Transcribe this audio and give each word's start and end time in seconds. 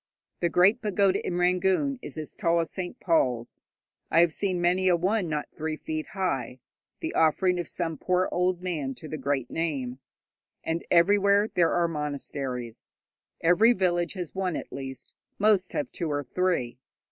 The 0.39 0.49
great 0.49 0.81
pagoda 0.81 1.23
in 1.23 1.35
Rangoon 1.37 1.99
is 2.01 2.17
as 2.17 2.33
tall 2.35 2.59
as 2.59 2.71
St. 2.71 2.99
Paul's; 2.99 3.61
I 4.09 4.21
have 4.21 4.33
seen 4.33 4.59
many 4.59 4.87
a 4.87 4.95
one 4.95 5.29
not 5.29 5.51
three 5.51 5.75
feet 5.77 6.07
high 6.13 6.59
the 7.01 7.13
offering 7.13 7.59
of 7.59 7.67
some 7.67 7.99
poor 7.99 8.27
old 8.31 8.63
man 8.63 8.95
to 8.95 9.07
the 9.07 9.19
Great 9.19 9.51
Name, 9.51 9.99
and 10.63 10.83
everywhere 10.89 11.49
there 11.53 11.71
are 11.71 11.87
monasteries. 11.87 12.89
Every 13.41 13.73
village 13.73 14.13
has 14.13 14.33
one, 14.33 14.55
at 14.55 14.73
least; 14.73 15.13
most 15.37 15.73
have 15.73 15.91
two 15.91 16.09
or 16.11 16.23
three. 16.23 16.79